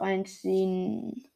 reinziehen. 0.00 1.28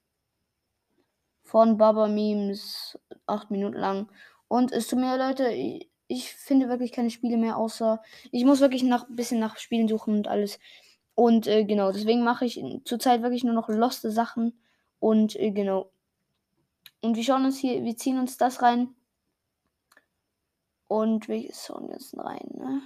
Von 1.46 1.78
Baba 1.78 2.08
Memes, 2.08 2.98
acht 3.26 3.52
Minuten 3.52 3.76
lang. 3.78 4.08
Und 4.48 4.72
es 4.72 4.88
tut 4.88 4.98
mir 4.98 5.16
Leute, 5.16 5.48
ich, 5.48 5.88
ich 6.08 6.32
finde 6.32 6.68
wirklich 6.68 6.90
keine 6.90 7.10
Spiele 7.10 7.36
mehr, 7.36 7.56
außer 7.56 8.02
ich 8.32 8.44
muss 8.44 8.60
wirklich 8.60 8.82
nach 8.82 9.08
ein 9.08 9.14
bisschen 9.14 9.38
nach 9.38 9.56
Spielen 9.56 9.86
suchen 9.86 10.16
und 10.16 10.28
alles. 10.28 10.58
Und 11.14 11.46
äh, 11.46 11.64
genau, 11.64 11.92
deswegen 11.92 12.24
mache 12.24 12.46
ich 12.46 12.60
zurzeit 12.84 13.22
wirklich 13.22 13.44
nur 13.44 13.54
noch 13.54 13.68
loste 13.68 14.10
Sachen. 14.10 14.58
Und 14.98 15.36
äh, 15.36 15.52
genau. 15.52 15.92
Und 17.00 17.14
wir 17.16 17.22
schauen 17.22 17.44
uns 17.44 17.58
hier, 17.58 17.84
wir 17.84 17.96
ziehen 17.96 18.18
uns 18.18 18.36
das 18.36 18.60
rein. 18.62 18.94
Und 20.88 21.28
wir 21.28 21.48
schauen 21.54 21.90
jetzt 21.90 22.18
rein, 22.18 22.48
ne? 22.54 22.82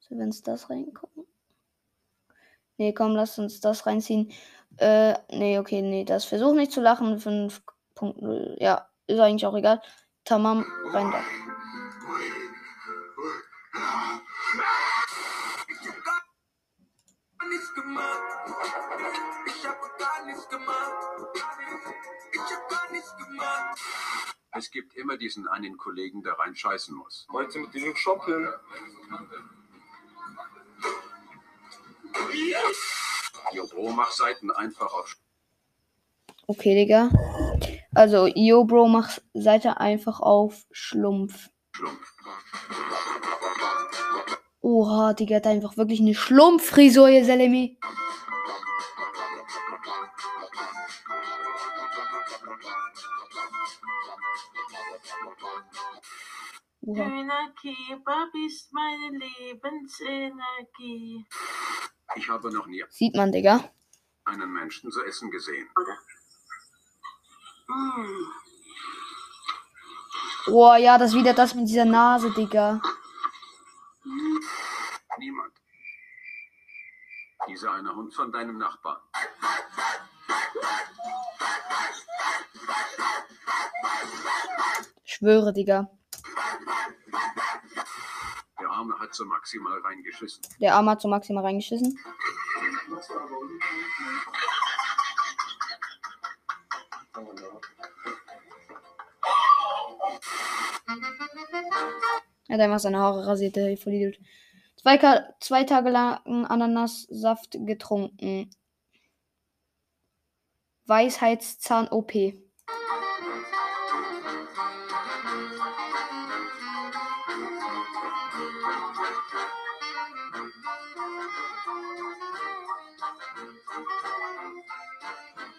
So, 0.00 0.18
wenn 0.18 0.28
es 0.28 0.42
das 0.42 0.68
reingucken. 0.68 1.24
Nee, 2.76 2.92
komm, 2.92 3.14
lass 3.14 3.38
uns 3.38 3.60
das 3.60 3.86
reinziehen. 3.86 4.30
Äh, 4.78 5.14
nee, 5.30 5.58
okay, 5.58 5.82
nee, 5.82 6.04
das 6.04 6.24
versuch 6.24 6.54
nicht 6.54 6.72
zu 6.72 6.80
lachen. 6.80 7.18
5.0. 7.18 8.56
Ja, 8.58 8.88
ist 9.06 9.20
eigentlich 9.20 9.46
auch 9.46 9.56
egal. 9.56 9.80
Tamam, 10.24 10.64
rein 10.92 11.10
da. 11.10 11.20
nichts 17.54 17.74
gemacht. 17.74 18.20
Ich 19.46 19.66
habe 19.66 19.78
gar 19.98 20.26
nichts 20.26 20.48
gemacht. 20.48 20.92
Ich 22.32 22.40
habe 22.40 22.62
gar 22.68 22.92
nichts 22.92 23.16
gemacht. 23.16 23.78
Es 24.56 24.70
gibt 24.70 24.94
immer 24.94 25.16
diesen 25.16 25.48
einen 25.48 25.76
Kollegen, 25.76 26.22
der 26.22 26.38
rein 26.38 26.54
scheißen 26.54 26.94
muss. 26.94 27.26
Heute 27.32 27.58
mit 27.58 27.74
diesem 27.74 27.94
Shopping. 27.96 28.48
Jo, 32.32 32.58
Bro, 33.70 33.92
mach 33.92 34.10
Seiten 34.10 34.50
einfach 34.50 34.92
auf 34.92 35.16
Okay, 36.46 36.74
Digga. 36.74 37.10
Also, 37.94 38.26
yo, 38.26 38.64
Bro, 38.64 38.88
mach 38.88 39.18
Seite 39.32 39.80
einfach 39.80 40.20
auf 40.20 40.66
Schlumpf. 40.72 41.48
Schlumpf. 41.74 42.12
Oha, 44.60 45.14
Digga, 45.14 45.36
hat 45.36 45.46
einfach 45.46 45.76
wirklich 45.76 46.00
eine 46.00 46.14
Schlumpffrisur, 46.14 47.08
ihr 47.08 47.24
Selemi. 47.24 47.78
Oha. 56.86 57.04
Döner 57.04 57.52
Kebab 57.60 58.28
ist 58.46 58.72
meine 58.72 59.18
Lebensenergie. 59.18 61.24
Ich 62.16 62.28
habe 62.28 62.52
noch 62.52 62.66
nie 62.66 62.84
Sieht 62.90 63.16
man, 63.16 63.32
Digga. 63.32 63.70
einen 64.24 64.52
Menschen 64.52 64.90
zu 64.90 65.02
essen 65.04 65.30
gesehen. 65.30 65.68
Oh 70.46 70.74
ja, 70.74 70.98
das 70.98 71.14
wieder 71.14 71.32
das 71.32 71.54
mit 71.54 71.68
dieser 71.68 71.84
Nase, 71.84 72.30
Digga. 72.30 72.80
Niemand. 75.18 75.52
Dieser 77.48 77.72
eine 77.72 77.94
Hund 77.94 78.14
von 78.14 78.30
deinem 78.32 78.58
Nachbarn. 78.58 79.00
Schwöre, 85.04 85.52
Digga. 85.52 85.90
Der 88.84 88.92
Arme 88.92 89.00
hat 89.00 89.14
so 89.14 89.24
maximal 89.24 89.78
reingeschissen. 89.80 90.42
Der 90.60 90.74
Arm 90.74 90.90
hat 90.90 91.00
so 91.00 91.08
maximal 91.08 91.42
reingeschissen. 91.42 91.98
Er 102.46 102.54
hat 102.54 102.60
einfach 102.60 102.78
seine 102.78 102.98
Haare 102.98 103.26
rasiert, 103.26 103.56
der 103.56 103.74
Vollidiot. 103.78 104.18
Zwei, 104.76 104.98
zwei 105.40 105.64
Tage 105.64 105.88
lang 105.88 106.44
Ananassaft 106.44 107.56
getrunken. 107.64 108.50
Weisheitszahn-OP. 110.84 112.12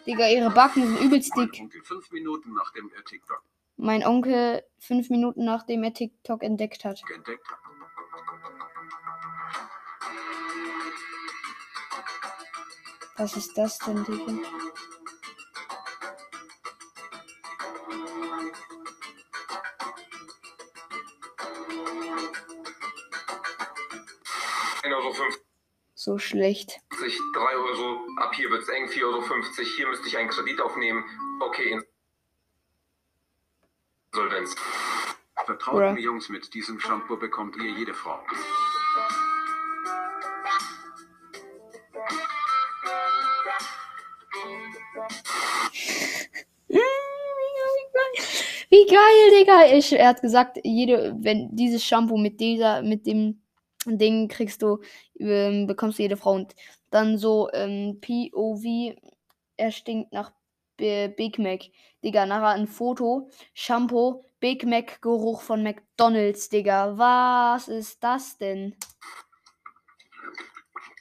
Digga, 0.06 0.28
ihre 0.28 0.50
Backen 0.52 0.86
sind 0.86 1.02
übelst 1.02 1.36
Mein 1.36 1.52
dick. 1.52 1.62
Onkel 1.62 1.82
fünf 1.84 2.12
Minuten 2.12 2.54
nachdem 2.54 2.92
er 2.96 3.04
TikTok 3.04 3.42
Mein 3.78 4.06
Onkel 4.06 4.64
fünf 4.80 5.10
Minuten 5.10 5.46
nachdem 5.46 5.84
er 5.84 5.94
TikTok 5.94 6.44
entdeckt 6.44 6.86
hat. 6.86 7.02
entdeckt. 7.14 7.46
Was 13.18 13.36
ist 13.38 13.58
das 13.58 13.80
denn, 13.80 14.04
Digga? 14.04 14.34
Euro 25.06 25.12
50, 25.14 25.42
So 25.96 26.18
schlecht. 26.18 26.80
3 26.98 27.56
Euro. 27.56 28.08
Ab 28.18 28.34
hier 28.36 28.50
wird 28.50 28.64
es 28.64 28.70
eng, 28.70 28.86
4,50 28.86 29.04
Euro. 29.04 29.24
Hier 29.76 29.88
müsste 29.88 30.08
ich 30.08 30.18
einen 30.18 30.30
Kredit 30.30 30.62
aufnehmen. 30.62 31.04
Okay, 31.42 31.80
Insolvenz. 34.16 34.56
Vertraut 35.46 35.76
Bruh. 35.76 35.92
mir, 35.92 36.00
Jungs, 36.00 36.30
mit 36.30 36.54
diesem 36.54 36.80
Shampoo 36.80 37.18
bekommt 37.18 37.58
ihr 37.58 37.72
jede 37.72 37.94
Frau. 37.94 38.20
Wie 48.70 48.86
geil, 48.88 49.40
Digga. 49.40 49.66
Ich, 49.74 49.92
er 49.92 50.08
hat 50.08 50.22
gesagt, 50.22 50.60
jede, 50.64 51.16
wenn 51.20 51.54
dieses 51.56 51.84
Shampoo 51.84 52.18
mit 52.18 52.40
dieser, 52.40 52.82
mit 52.82 53.06
dem 53.06 53.42
Ding 53.86 54.30
kriegst 54.30 54.62
du, 54.62 54.80
ähm, 55.20 55.68
bekommst 55.68 56.00
du 56.00 56.04
jede 56.04 56.18
Frau. 56.18 56.34
Und 56.34 56.56
dann 56.96 57.18
so 57.18 57.50
ähm, 57.52 58.00
POV, 58.00 58.96
er 59.58 59.72
stinkt 59.72 60.14
nach 60.14 60.32
B 60.78 61.10
Big 61.10 61.38
Mac. 61.40 61.64
Digga, 62.04 62.26
nachher 62.26 62.50
ein 62.50 62.68
Foto, 62.68 63.30
Shampoo, 63.54 64.24
Big 64.40 64.66
Mac 64.66 65.02
Geruch 65.02 65.42
von 65.42 65.62
McDonalds, 65.62 66.50
Digga. 66.50 66.98
Was 66.98 67.68
ist 67.68 68.04
das 68.04 68.38
denn? 68.38 68.76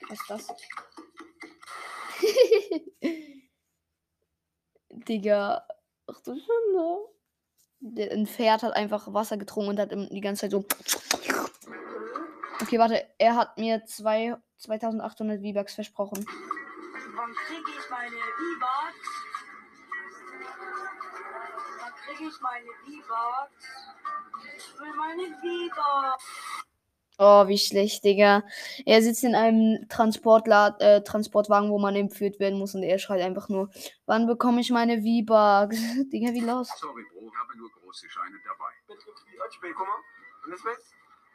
Was 0.09 0.21
ist 0.21 0.31
das? 0.31 0.49
Digga. 5.09 5.66
Ach 6.06 6.21
du 6.22 6.37
Schande. 6.37 7.09
Ein 8.13 8.27
Pferd 8.27 8.63
hat 8.63 8.74
einfach 8.74 9.13
Wasser 9.13 9.36
getrunken 9.36 9.71
und 9.71 9.78
hat 9.78 9.92
die 9.92 10.21
ganze 10.21 10.42
Zeit 10.42 10.53
so. 10.53 10.65
Okay, 12.65 12.78
warte. 12.78 13.05
Er 13.19 13.37
hat 13.37 13.59
mir 13.59 13.84
zwei, 13.84 14.37
2800 14.57 15.39
V-Bucks 15.43 15.75
versprochen. 15.75 16.25
Wann 17.15 17.34
kriege 17.47 17.71
ich 17.78 17.91
meine 17.91 18.16
V-Bucks? 18.16 19.09
Wann 21.81 21.93
kriege 21.93 22.31
ich 22.31 22.41
meine 22.41 22.66
V-Bucks? 22.87 23.66
Ich 24.57 24.81
will 24.81 24.95
meine 24.97 25.25
V-Bucks. 25.43 26.25
Oh, 27.19 27.47
wie 27.49 27.59
schlecht, 27.59 28.03
Digga. 28.03 28.45
Er 28.87 29.03
sitzt 29.03 29.25
in 29.25 29.34
einem 29.34 29.87
Transportla 29.91 30.75
äh, 30.78 31.03
Transportwagen, 31.03 31.71
wo 31.71 31.78
man 31.78 31.95
entführt 31.95 32.41
werden 32.41 32.59
muss 32.59 32.75
und 32.75 32.83
er 32.83 32.99
schreit 32.99 33.21
einfach 33.21 33.51
nur, 33.51 33.69
wann 34.07 34.27
bekomme 34.27 34.63
ich 34.63 34.71
meine 34.71 35.03
V-Bucks? 35.03 35.77
Digga, 36.11 36.33
wie 36.33 36.41
los? 36.41 36.69
Sorry, 36.78 37.05
Bro, 37.13 37.31
habe 37.39 37.59
nur 37.59 37.71
große 37.72 38.09
Scheine 38.09 38.39
dabei. 38.43 38.72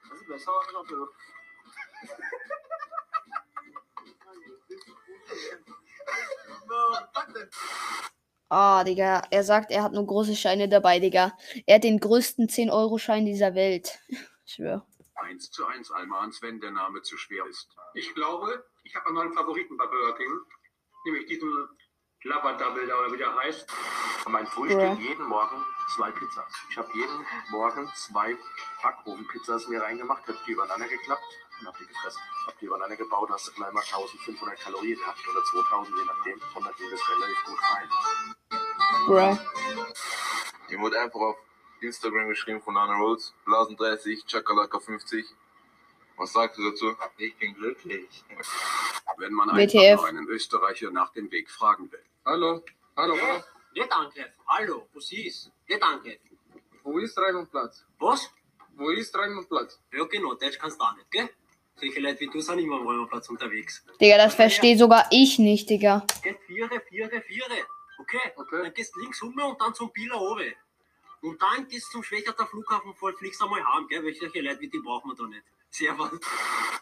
Ah, 8.51 8.83
Digga. 8.83 9.21
Er 9.29 9.43
sagt, 9.43 9.69
er 9.69 9.83
hat 9.83 9.93
nur 9.93 10.07
große 10.07 10.35
Scheine 10.35 10.67
dabei, 10.67 10.99
Digga. 10.99 11.37
Er 11.67 11.75
hat 11.75 11.83
den 11.83 11.99
größten 11.99 12.47
10-Euro-Schein 12.47 13.25
dieser 13.25 13.55
Welt. 13.55 13.99
Ich 14.49 14.55
schwör. 14.55 14.83
1 15.13 15.51
zu 15.51 15.67
1 15.67 15.91
Almans, 15.91 16.41
wenn 16.41 16.59
der 16.59 16.71
Name 16.71 17.03
zu 17.03 17.17
schwer 17.17 17.45
ist. 17.45 17.69
Ich 17.93 18.15
glaube, 18.15 18.65
ich 18.83 18.95
habe 18.95 19.05
einen 19.05 19.15
neuen 19.15 19.33
Favoriten 19.33 19.77
bei 19.77 19.85
Burger 19.85 20.17
King. 20.17 20.39
Nämlich 21.05 21.27
diesen 21.27 21.51
Double, 22.23 22.57
da 22.87 22.99
oder 22.99 23.11
wie 23.13 23.17
der 23.17 23.33
heißt. 23.33 23.65
Mein 24.27 24.45
Frühstück 24.45 24.81
Ja. 24.81 24.93
jeden 24.93 25.23
Morgen 25.25 25.63
zwei 25.95 26.11
Pizzas. 26.11 26.51
Ich 26.69 26.77
habe 26.77 26.89
jeden 26.93 27.25
Morgen 27.49 27.89
zwei 27.95 28.37
Backofenpizzas 28.83 29.67
mir 29.69 29.81
reingemacht, 29.81 30.27
habe 30.27 30.37
die 30.45 30.51
übereinander 30.51 30.87
geklappt 30.87 31.23
und 31.59 31.67
habe 31.67 31.77
die 31.79 31.87
gefressen. 31.87 32.21
Habe 32.45 32.57
die 32.59 32.65
übereinander 32.65 32.97
gebaut, 32.97 33.29
hast 33.31 33.47
du 33.47 33.53
gleich 33.53 33.71
mal 33.71 33.81
1500 33.83 34.59
Kalorien 34.59 34.99
gehabt 34.99 35.19
oder 35.29 35.43
2000, 35.43 35.97
je 35.97 36.05
nachdem. 36.05 36.41
Und 36.55 36.65
dann 36.65 36.75
ging 36.75 36.91
das 36.91 37.09
relativ 37.09 37.43
gut 37.45 37.59
rein. 37.71 37.89
Bruh. 39.05 39.37
Mir 40.69 40.79
wurde 40.79 40.99
einfach 40.99 41.19
auf 41.21 41.37
Instagram 41.79 42.27
geschrieben 42.27 42.61
von 42.61 42.73
Nana 42.73 42.97
Rhodes, 42.97 43.33
Blasen 43.45 43.77
30, 43.77 44.25
Chakalaka 44.27 44.79
50. 44.79 45.25
Was 46.17 46.33
sagst 46.33 46.57
du 46.57 46.69
dazu? 46.69 46.95
Ich 47.17 47.37
bin 47.37 47.53
glücklich. 47.55 48.25
Wenn 49.19 49.33
man 49.33 49.49
WTF. 49.49 50.01
einen 50.05 50.27
Österreicher 50.27 50.91
nach 50.91 51.11
dem 51.11 51.29
Weg 51.31 51.49
fragen 51.51 51.91
will. 51.91 52.03
Hallo, 52.25 52.63
hallo, 52.95 53.15
Ja, 53.15 53.43
nicht 53.73 53.91
angreifen. 53.91 54.33
Hallo, 54.47 54.87
was 54.93 55.11
ist? 55.11 55.51
Nicht 55.67 55.83
angreifen. 55.83 56.37
wo 56.83 56.97
ist 56.99 57.17
Raimundplatz? 57.17 57.85
Was? 57.99 58.31
Wo 58.75 58.89
ist 58.91 59.13
Raimundplatz? 59.15 59.79
Ja, 59.91 60.05
genau, 60.05 60.33
Deutsch 60.35 60.57
kannst 60.57 60.79
du 60.79 60.85
auch 60.85 60.95
nicht, 60.95 61.11
gell? 61.11 61.29
Solche 61.75 61.99
Leute 61.99 62.19
wie 62.21 62.27
du 62.27 62.39
sind 62.39 62.59
immer 62.59 62.77
am 62.77 62.87
Räumerplatz 62.87 63.29
unterwegs. 63.29 63.85
Digga, 63.99 64.17
das 64.17 64.35
verstehe 64.35 64.77
sogar 64.77 65.07
ich 65.11 65.37
nicht, 65.37 65.69
Digga. 65.69 66.05
Geh, 66.23 66.35
Viere, 66.47 66.81
Viere, 66.89 67.21
Viere. 67.21 67.65
Okay? 67.99 68.19
Okay. 68.37 68.63
Dann 68.63 68.73
gehst 68.73 68.95
links 68.97 69.21
rum 69.21 69.37
und 69.37 69.61
dann 69.61 69.73
zum 69.73 69.91
Bieler 69.91 70.19
oben. 70.19 70.53
Und 71.21 71.41
dann 71.41 71.67
gehst 71.67 71.87
du 71.87 71.91
zum 71.97 72.03
Schwächerter 72.03 72.47
Flughafen 72.47 72.93
voll, 72.95 73.13
fliegst 73.17 73.41
einmal 73.41 73.61
heim, 73.65 73.87
gell? 73.89 74.03
Welche 74.03 74.25
Leute 74.41 74.59
wie 74.61 74.69
die 74.69 74.79
brauchen 74.79 75.11
wir 75.11 75.15
da 75.15 75.23
nicht. 75.27 75.43
Servus. 75.71 76.11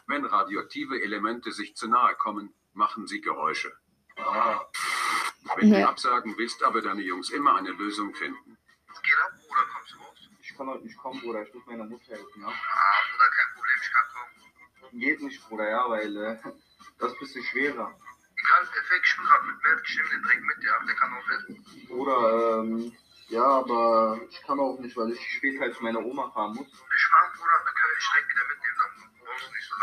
Wenn 0.06 0.24
radioaktive 0.24 1.00
Elemente 1.02 1.52
sich 1.52 1.76
zu 1.76 1.88
nahe 1.88 2.14
kommen, 2.16 2.54
machen 2.72 3.06
sie 3.06 3.20
Geräusche. 3.20 3.72
Wenn 5.56 5.70
du 5.70 5.78
Ja. 5.78 5.88
absagen 5.88 6.36
willst, 6.38 6.62
aber 6.62 6.80
deine 6.82 7.02
Jungs 7.02 7.30
immer 7.30 7.56
eine 7.56 7.70
Lösung 7.70 8.14
finden. 8.14 8.56
Geht 9.02 9.14
ab, 9.24 9.32
Bruder, 9.46 9.64
kommst 9.72 9.92
du 9.92 9.98
raus? 9.98 10.18
Ich 10.40 10.56
kann 10.56 10.66
heute 10.68 10.84
nicht 10.84 10.98
kommen, 10.98 11.20
Bruder. 11.20 11.42
Ich 11.42 11.54
muss 11.54 11.66
meiner 11.66 11.84
Mutter 11.84 12.04
helfen, 12.08 12.42
ja? 12.42 12.48
Ah, 12.48 12.52
Bruder, 12.52 13.30
kein 13.30 13.54
Problem, 13.54 13.78
ich 13.82 13.92
kann 13.92 14.06
kommen. 14.12 15.00
Geht 15.00 15.22
nicht, 15.22 15.48
Bruder, 15.48 15.70
ja, 15.70 15.88
weil 15.90 16.16
äh, 16.16 16.36
das 16.98 17.12
ist 17.12 17.16
ein 17.16 17.20
bisschen 17.20 17.44
schwerer. 17.44 18.00
Egal, 18.40 18.66
perfekt, 18.72 19.06
ich 19.06 19.16
bin 19.16 19.26
gerade 19.26 19.46
mit 19.46 19.62
Mert, 19.62 19.80
ich 19.88 19.96
nehme 19.96 20.08
den 20.10 20.22
Dreck 20.22 20.40
mit, 20.42 20.64
ja, 20.64 20.84
der 20.86 20.94
kann 20.96 21.12
auch 21.14 21.28
helfen. 21.28 21.86
Bruder, 21.88 22.60
ähm, 22.62 22.96
ja, 23.28 23.44
aber 23.44 24.20
ich 24.30 24.42
kann 24.42 24.60
auch 24.60 24.78
nicht, 24.78 24.96
weil 24.96 25.10
ich 25.12 25.20
später 25.36 25.72
zu 25.72 25.82
meiner 25.82 26.00
Oma 26.00 26.30
fahren 26.30 26.54
muss. 26.54 26.66
Ich 26.66 27.06
fahr, 27.10 27.32
Bruder, 27.36 27.62
dann 27.64 27.74
kann 27.74 27.90
ich 27.98 28.08
direkt 28.12 28.28
wieder 28.30 28.46
mitnehmen, 28.48 28.77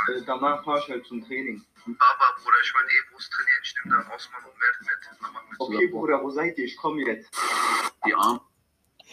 Äh, 0.07 0.21
danach 0.25 0.63
fahre 0.63 0.79
ich 0.79 0.89
halt 0.89 1.05
zum 1.05 1.25
Training. 1.25 1.63
Baba, 1.85 2.35
Bruder, 2.41 2.57
ich 2.63 2.73
wollte 2.73 2.89
eh 2.93 3.11
Brust 3.13 3.31
trainieren, 3.31 3.61
ich 3.63 3.75
nehme 3.83 3.95
dann 3.97 4.11
Osman 4.11 4.43
und 4.43 4.57
Mert 4.59 4.81
mit. 4.81 5.21
Dann 5.21 5.33
machen 5.33 5.47
wir 5.51 5.61
Okay, 5.61 5.87
Bruder, 5.87 6.23
wo 6.23 6.29
seid 6.31 6.57
ihr? 6.57 6.65
Ich 6.65 6.77
komme 6.77 7.01
jetzt. 7.03 7.29
Die 8.05 8.13
Armen 8.13 8.39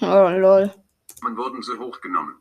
Oh, 0.01 0.29
lol. 0.39 0.73
wurden 1.23 1.63
sie 1.63 1.79
hochgenommen. 1.79 2.37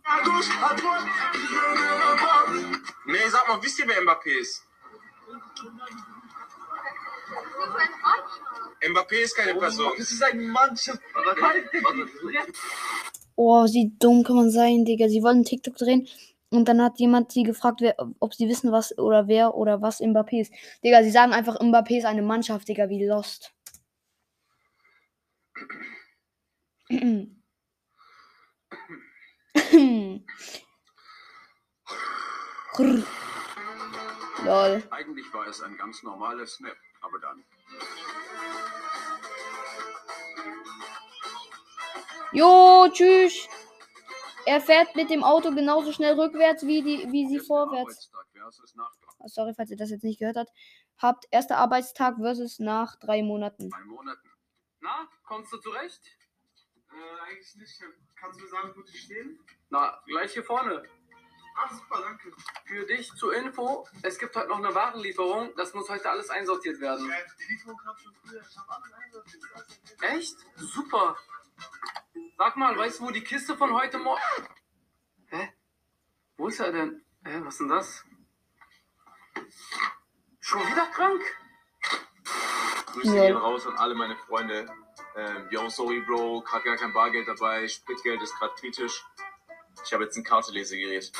Nee, 3.06 3.28
sag 3.28 3.48
mal, 3.48 3.62
wisst 3.62 3.80
ihr, 3.80 3.88
wer 3.88 4.02
Mbappé 4.02 4.40
ist? 4.40 4.64
Mbappé 8.90 9.16
ist 9.22 9.36
keine 9.36 9.56
Person. 9.60 9.92
Das 9.98 10.12
ist 10.12 10.24
ein 10.24 10.48
Mannschaft. 10.48 11.00
Oh, 13.36 13.66
wie 13.66 13.92
dumm 14.00 14.24
kann 14.24 14.36
man 14.38 14.52
sein, 14.52 14.86
Digga. 14.86 15.08
Sie 15.10 15.22
wollen 15.22 15.44
TikTok 15.44 15.76
drehen 15.76 16.08
und 16.52 16.68
dann 16.68 16.82
hat 16.82 17.00
jemand 17.00 17.32
sie 17.32 17.44
gefragt, 17.44 17.82
wer, 17.82 17.96
ob 18.20 18.34
sie 18.34 18.48
wissen, 18.50 18.72
was 18.72 18.98
oder 18.98 19.28
wer 19.28 19.56
oder 19.56 19.82
was 19.82 20.02
Mbappé 20.02 20.42
ist. 20.42 20.54
Digga, 20.84 21.02
sie 21.02 21.10
sagen 21.10 21.34
einfach, 21.34 21.60
Mbappé 21.60 21.98
ist 21.98 22.06
eine 22.06 22.22
Mannschaft, 22.22 22.68
Digga, 22.68 22.90
wie 22.90 23.06
Lost. 23.06 23.54
Lol. 34.44 34.84
Eigentlich 34.92 35.34
war 35.34 35.48
es 35.48 35.62
ein 35.62 35.78
ganz 35.78 36.04
normaler 36.04 36.46
Snap, 36.46 36.76
aber 37.02 37.20
dann. 37.20 37.44
Jo, 42.34 42.90
tschüss. 42.92 43.48
Er 44.46 44.62
fährt 44.62 44.96
mit 44.96 45.10
dem 45.10 45.24
Auto 45.24 45.52
genauso 45.54 45.92
schnell 45.92 46.20
rückwärts 46.20 46.66
wie, 46.66 46.82
die, 46.82 47.12
wie 47.12 47.28
sie 47.28 47.40
vorwärts. 47.40 48.12
Oh, 49.20 49.28
Sorry, 49.28 49.54
falls 49.56 49.70
ihr 49.70 49.78
das 49.78 49.92
jetzt 49.92 50.04
nicht 50.04 50.20
gehört 50.20 50.38
habt. 50.38 50.52
Habt 50.98 51.26
erster 51.32 51.58
Arbeitstag 51.58 52.16
versus 52.18 52.60
nach 52.60 52.96
drei 52.98 53.24
Monaten. 53.24 53.70
drei 53.70 53.86
Monaten. 53.86 54.30
Na, 54.80 55.08
kommst 55.24 55.54
du 55.54 55.58
zurecht? 55.58 56.02
Äh, 56.90 57.30
eigentlich 57.30 57.56
nicht. 57.56 57.82
Kannst 58.16 58.40
du 58.40 58.44
mir 58.44 58.50
sagen, 58.50 58.74
wo 58.76 58.82
die 58.82 58.98
stehen? 58.98 59.40
Na, 59.70 60.02
gleich 60.06 60.34
hier 60.34 60.44
vorne. 60.44 60.84
Ah, 61.56 61.74
super, 61.74 62.02
danke. 62.02 62.32
Für 62.66 62.86
dich 62.86 63.12
zur 63.14 63.36
Info, 63.36 63.86
es 64.04 64.18
gibt 64.18 64.36
heute 64.36 64.48
noch 64.48 64.58
eine 64.58 64.74
Warenlieferung. 64.74 65.54
Das 65.58 65.74
muss 65.74 65.90
heute 65.90 66.10
alles 66.10 66.30
einsortiert 66.30 66.80
werden. 66.80 67.12
Die 67.40 67.52
Lieferung 67.52 67.78
kam 67.78 67.98
schon 67.98 68.14
früher. 68.16 68.42
Ich 68.42 68.58
habe 68.58 68.72
alles 68.72 68.94
einsortiert. 68.94 69.44
Echt? 70.02 70.36
Super. 70.56 71.18
Sag 72.38 72.58
mal, 72.58 72.78
weißt 72.78 73.00
du, 73.00 73.06
wo 73.06 73.12
die 73.12 73.24
Kiste 73.24 73.56
von 73.56 73.74
heute 73.74 73.98
Morgen... 74.00 74.22
Hä? 75.28 75.54
Wo 76.38 76.48
ist 76.48 76.60
er 76.60 76.72
denn? 76.72 77.04
Hä, 77.24 77.40
was 77.44 77.54
ist 77.54 77.60
denn 77.60 77.70
das? 77.70 78.04
Schon 80.40 80.62
wieder 80.68 80.88
krank? 80.88 81.22
Grüße 82.88 83.16
Ja. 83.16 83.26
gehen 83.28 83.38
raus 83.38 83.66
an 83.68 83.78
alle 83.78 83.96
meine 83.96 84.18
Freunde. 84.18 84.66
Ähm, 85.16 85.48
yo, 85.52 85.70
sorry, 85.70 86.02
Bro, 86.02 86.42
gerade 86.42 86.64
gar 86.66 86.78
kein 86.78 86.94
Bargeld 86.94 87.28
dabei. 87.28 87.68
Spritgeld 87.68 88.22
ist 88.22 88.36
gerade 88.38 88.54
kritisch. 88.56 89.06
Ich 89.86 89.94
habe 89.94 90.04
jetzt 90.04 90.18
ein 90.18 90.24
Kartelesegerät. 90.24 91.12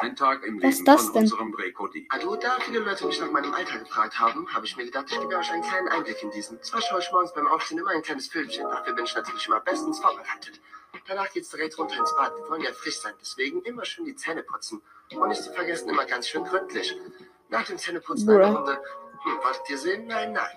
Ein 0.00 0.16
Tag 0.16 0.44
im 0.44 0.56
Was 0.56 0.62
Leben 0.62 0.72
ist 0.72 0.88
das 0.88 1.04
von 1.04 1.12
denn? 1.12 1.22
unserem 1.24 1.54
Rekodi. 1.54 2.06
Also, 2.10 2.36
da 2.36 2.56
viele 2.60 2.80
Leute 2.80 3.06
mich 3.06 3.20
nach 3.20 3.30
meinem 3.30 3.52
Alltag 3.54 3.84
gefragt 3.84 4.18
haben, 4.18 4.52
habe 4.52 4.64
ich 4.66 4.76
mir 4.76 4.84
gedacht, 4.84 5.06
ich 5.10 5.20
gebe 5.20 5.36
euch 5.36 5.50
einen 5.50 5.62
kleinen 5.62 5.88
Einblick 5.88 6.22
in 6.22 6.30
diesen. 6.30 6.62
Zwar 6.62 6.80
schaue 6.80 7.00
ich 7.00 7.10
morgens 7.12 7.34
beim 7.34 7.46
Aufstehen 7.46 7.78
immer 7.78 7.90
ein 7.90 8.02
kleines 8.02 8.28
Filmchen, 8.28 8.64
dafür 8.64 8.94
bin 8.94 9.04
ich 9.04 9.14
natürlich 9.14 9.46
immer 9.46 9.60
bestens 9.60 10.00
vorbereitet. 10.00 10.60
Danach 11.06 11.30
geht's 11.32 11.50
direkt 11.50 11.76
runter 11.78 11.96
ins 11.98 12.14
Bad. 12.14 12.34
Wir 12.36 12.48
wollen 12.48 12.62
ja 12.62 12.72
frisch 12.72 12.98
sein, 13.00 13.14
deswegen 13.20 13.62
immer 13.62 13.84
schön 13.84 14.04
die 14.04 14.14
Zähne 14.16 14.42
putzen. 14.42 14.82
Und 15.12 15.28
nicht 15.28 15.42
zu 15.42 15.52
vergessen, 15.52 15.88
immer 15.88 16.04
ganz 16.06 16.28
schön 16.28 16.44
gründlich. 16.44 16.96
Nach 17.48 17.64
dem 17.64 17.78
Zähneputzen 17.78 18.26
Bruh. 18.26 18.36
eine 18.36 18.56
Runde. 18.56 18.82
Hm, 19.22 19.38
wolltet 19.42 19.70
ihr 19.70 19.78
sehen? 19.78 20.06
Nein, 20.06 20.32
nein. 20.32 20.56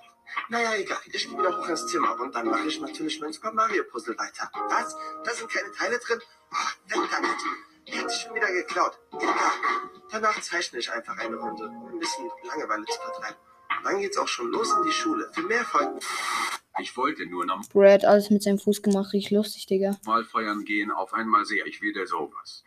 Naja, 0.50 0.76
egal. 0.76 1.00
Ich 1.06 1.28
gehe 1.28 1.38
wieder 1.38 1.58
hoch 1.58 1.68
ins 1.68 1.86
Zimmer 1.88 2.20
und 2.20 2.34
dann 2.34 2.48
mache 2.48 2.68
ich 2.68 2.80
natürlich 2.80 3.20
mein 3.20 3.34
Super 3.34 3.52
Mario 3.52 3.84
Puzzle 3.84 4.18
weiter. 4.18 4.50
Was? 4.70 4.96
Da 5.24 5.32
sind 5.34 5.52
keine 5.52 5.72
Teile 5.72 6.00
drin? 6.00 6.20
Oh, 6.52 6.92
weg 7.02 7.10
damit. 7.12 7.36
Die 7.88 8.00
hat 8.00 8.10
sich 8.10 8.22
schon 8.22 8.36
wieder 8.36 8.52
geklaut. 8.52 9.00
Danach 10.12 10.40
zeichne 10.42 10.80
ich 10.80 10.92
einfach 10.92 11.18
eine 11.18 11.36
Runde, 11.36 11.66
um 11.66 11.88
ein 11.88 12.00
bisschen 12.00 12.30
Langeweile 12.44 12.86
zu 12.86 13.00
vertreiben. 13.02 13.38
Dann 13.84 14.00
geht's 14.00 14.18
auch 14.18 14.28
schon 14.28 14.52
los 14.52 14.72
in 14.72 14.84
die 14.84 14.92
Schule. 14.92 15.30
Für 15.34 15.42
mehr 15.42 15.66
folgt 15.66 16.06
Ich 16.80 16.96
wollte 16.96 17.26
nur 17.26 17.46
Brad 17.74 18.06
alles 18.06 18.30
mit 18.30 18.44
seinem 18.44 18.60
Fuß 18.60 18.82
gemacht, 18.82 19.14
richtig 19.14 19.32
lustig, 19.32 19.66
Digga. 19.66 19.98
normal 20.06 20.24
feiern 20.24 20.64
gehen, 20.64 20.92
auf 20.92 21.14
einmal 21.14 21.46
sehe 21.46 21.66
ich 21.66 21.82
wieder 21.82 22.08
sowas. 22.08 22.64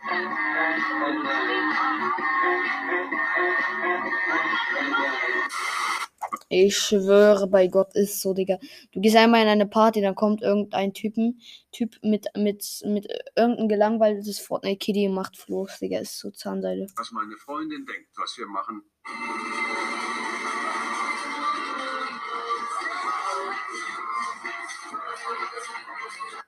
Ich 6.49 6.76
schwöre 6.76 7.47
bei 7.47 7.66
Gott, 7.68 7.95
ist 7.95 8.21
so, 8.21 8.35
Digga. 8.35 8.59
Du 8.92 9.00
gehst 9.00 9.16
einmal 9.16 9.42
in 9.42 9.49
eine 9.49 9.66
Party, 9.66 10.00
dann 10.00 10.14
kommt 10.14 10.42
irgendein 10.42 10.92
Typen, 10.92 11.40
Typ 11.73 11.97
mit, 12.02 12.26
mit, 12.37 12.64
mit 12.85 13.06
irgendein 13.37 13.68
gelangweiltes 13.68 14.38
Fortnite-Kitty 14.40 15.09
und 15.09 15.14
macht 15.14 15.37
Floß, 15.37 15.78
Digga. 15.80 15.99
Ist 15.99 16.18
so 16.18 16.30
Zahnseide. 16.30 16.87
Was 16.97 17.12
meine 17.12 17.37
Freundin 17.37 17.85
denkt, 17.85 18.11
was 18.16 18.37
wir 18.38 18.47
machen. 18.47 18.83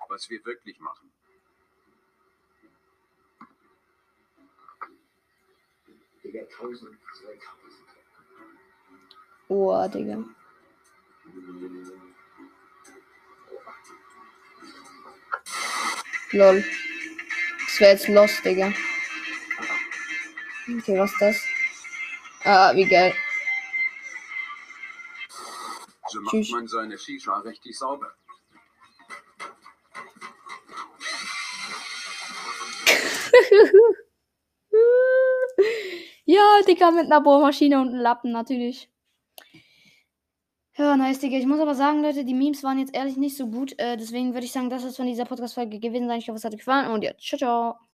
Was 0.08 0.30
wir 0.30 0.44
wirklich 0.44 0.80
machen. 0.80 1.12
Digga, 6.25 6.40
1000, 6.40 6.99
2000. 7.12 7.88
Oh, 9.49 9.88
Digga. 9.88 10.25
Lol. 16.33 16.64
Das 17.67 17.81
wäre 17.81 17.93
jetzt 17.93 18.09
los, 18.09 18.43
Digga. 18.43 18.73
Okay, 20.69 20.99
was 20.99 21.12
ist 21.12 21.21
das? 21.21 21.43
Ah, 22.45 22.75
wie 22.75 22.85
geil. 22.85 23.14
So 26.09 26.21
macht 26.21 26.35
Tschüss. 26.35 26.50
man 26.50 26.69
seine 26.69 26.99
Shisha 26.99 27.38
richtig 27.38 27.78
sauber. 27.78 28.12
ja, 36.25 36.61
Digga, 36.67 36.90
mit 36.90 37.07
einer 37.07 37.21
Bohrmaschine 37.23 37.81
und 37.81 37.88
einem 37.88 38.00
Lappen 38.00 38.33
natürlich. 38.33 38.88
Ja, 40.78 40.97
nice, 40.97 41.18
Digga. 41.18 41.37
Ich 41.37 41.47
muss 41.47 41.61
aber 41.61 41.75
sagen, 41.75 42.02
Leute, 42.02 42.25
die 42.25 42.35
Memes 42.35 42.62
waren 42.62 42.78
jetzt 42.78 42.94
ehrlich 42.94 43.16
nicht 43.16 43.37
so 43.37 43.49
gut. 43.49 43.76
Äh, 43.78 43.97
deswegen 43.97 44.32
würde 44.32 44.47
ich 44.47 44.52
sagen, 44.52 44.70
das 44.70 44.85
ist 44.85 44.97
von 44.97 45.06
dieser 45.06 45.25
Podcast-Folge 45.25 45.78
gewesen 45.80 46.06
sein. 46.08 46.18
Ich 46.20 46.28
hoffe, 46.28 46.37
es 46.37 46.44
hat 46.44 46.52
euch 46.52 46.58
gefallen. 46.61 46.90
Und 46.90 47.02
ja, 47.02 47.12
ciao, 47.18 47.38
ciao. 47.38 47.88